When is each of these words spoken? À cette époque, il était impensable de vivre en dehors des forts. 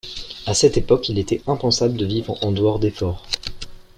À 0.47 0.55
cette 0.55 0.77
époque, 0.77 1.09
il 1.09 1.19
était 1.19 1.43
impensable 1.45 1.95
de 1.95 2.07
vivre 2.07 2.35
en 2.43 2.51
dehors 2.51 2.79
des 2.79 2.89
forts. 2.89 3.23